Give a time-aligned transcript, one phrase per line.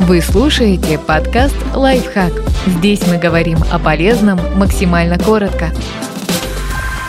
[0.00, 2.32] Вы слушаете подкаст «Лайфхак».
[2.66, 5.70] Здесь мы говорим о полезном максимально коротко.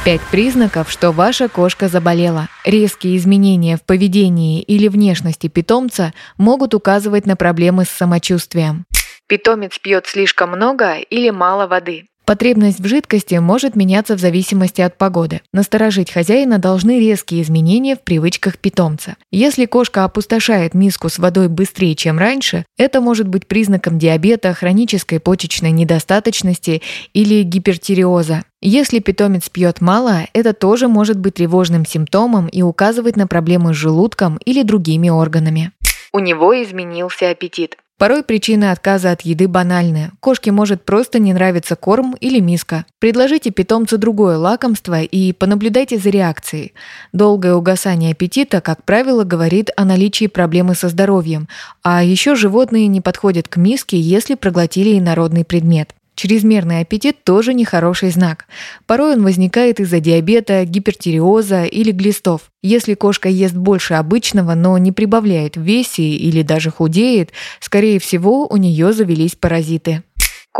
[0.03, 2.47] Пять признаков, что ваша кошка заболела.
[2.65, 8.85] Резкие изменения в поведении или внешности питомца могут указывать на проблемы с самочувствием.
[9.27, 12.08] Питомец пьет слишком много или мало воды.
[12.29, 15.41] Потребность в жидкости может меняться в зависимости от погоды.
[15.51, 19.15] Насторожить хозяина должны резкие изменения в привычках питомца.
[19.31, 25.19] Если кошка опустошает миску с водой быстрее, чем раньше, это может быть признаком диабета, хронической
[25.19, 26.83] почечной недостаточности
[27.15, 28.43] или гипертиреоза.
[28.61, 33.77] Если питомец пьет мало, это тоже может быть тревожным симптомом и указывать на проблемы с
[33.77, 35.71] желудком или другими органами.
[36.13, 37.77] У него изменился аппетит.
[37.99, 40.11] Порой причины отказа от еды банальны.
[40.21, 42.85] Кошке может просто не нравиться корм или миска.
[42.97, 46.73] Предложите питомцу другое лакомство и понаблюдайте за реакцией.
[47.11, 51.49] Долгое угасание аппетита, как правило, говорит о наличии проблемы со здоровьем,
[51.83, 55.93] а еще животные не подходят к миске, если проглотили инородный предмет.
[56.19, 58.47] Чрезмерный аппетит тоже нехороший знак.
[58.85, 62.51] Порой он возникает из-за диабета, гипертиреоза или глистов.
[62.61, 67.29] Если кошка ест больше обычного, но не прибавляет в весе или даже худеет,
[67.61, 70.03] скорее всего, у нее завелись паразиты.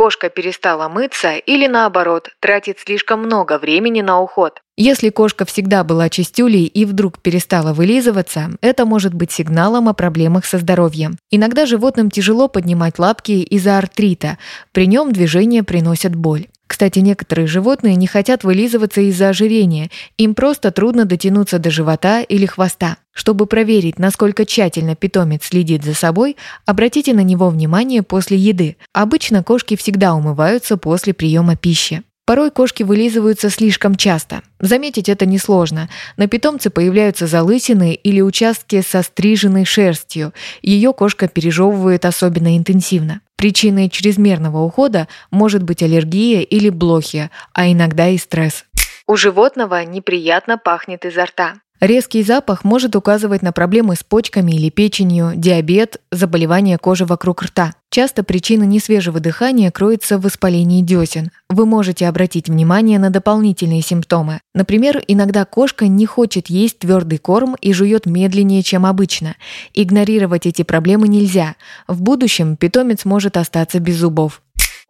[0.00, 4.62] Кошка перестала мыться или наоборот, тратит слишком много времени на уход.
[4.78, 10.46] Если кошка всегда была чистюлей и вдруг перестала вылизываться, это может быть сигналом о проблемах
[10.46, 11.18] со здоровьем.
[11.30, 14.38] Иногда животным тяжело поднимать лапки из-за артрита,
[14.72, 16.46] при нем движения приносят боль.
[16.70, 22.46] Кстати, некоторые животные не хотят вылизываться из-за ожирения, им просто трудно дотянуться до живота или
[22.46, 22.98] хвоста.
[23.12, 28.76] Чтобы проверить, насколько тщательно питомец следит за собой, обратите на него внимание после еды.
[28.92, 32.04] Обычно кошки всегда умываются после приема пищи.
[32.24, 34.42] Порой кошки вылизываются слишком часто.
[34.60, 35.88] Заметить это несложно.
[36.16, 40.32] На питомце появляются залысины или участки со стриженной шерстью.
[40.62, 43.22] Ее кошка пережевывает особенно интенсивно.
[43.40, 48.66] Причиной чрезмерного ухода может быть аллергия или блохи, а иногда и стресс.
[49.06, 51.54] У животного неприятно пахнет изо рта.
[51.80, 57.72] Резкий запах может указывать на проблемы с почками или печенью, диабет, заболевания кожи вокруг рта.
[57.88, 61.30] Часто причина несвежего дыхания кроется в воспалении десен.
[61.48, 64.40] Вы можете обратить внимание на дополнительные симптомы.
[64.54, 69.34] Например, иногда кошка не хочет есть твердый корм и жует медленнее, чем обычно.
[69.72, 71.56] Игнорировать эти проблемы нельзя.
[71.88, 74.42] В будущем питомец может остаться без зубов.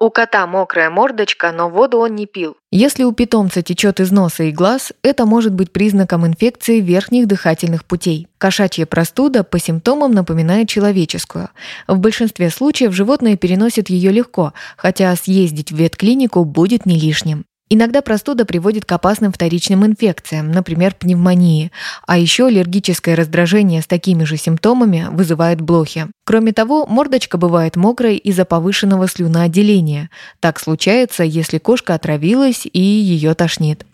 [0.03, 2.57] У кота мокрая мордочка, но воду он не пил.
[2.71, 7.85] Если у питомца течет из носа и глаз, это может быть признаком инфекции верхних дыхательных
[7.85, 8.27] путей.
[8.39, 11.51] Кошачья простуда по симптомам напоминает человеческую.
[11.87, 17.45] В большинстве случаев животное переносит ее легко, хотя съездить в ветклинику будет не лишним.
[17.73, 21.71] Иногда простуда приводит к опасным вторичным инфекциям, например, пневмонии,
[22.05, 26.09] а еще аллергическое раздражение с такими же симптомами вызывает блохи.
[26.27, 30.11] Кроме того, мордочка бывает мокрой из-за повышенного слюноотделения.
[30.41, 33.87] Так случается, если кошка отравилась и ее тошнит.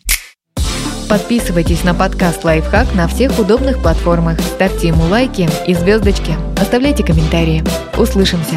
[1.11, 7.63] Подписывайтесь на подкаст «Лайфхак» на всех удобных платформах, ставьте ему лайки и звездочки, оставляйте комментарии.
[7.97, 8.57] Услышимся!